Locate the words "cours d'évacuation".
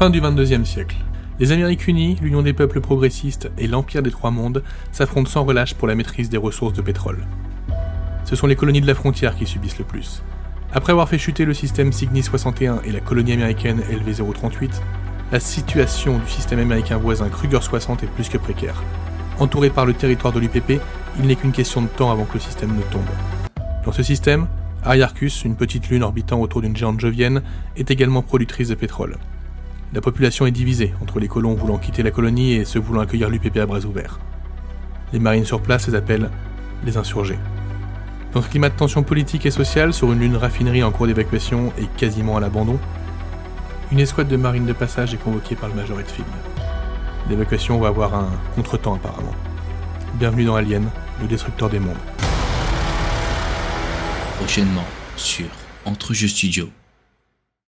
40.92-41.72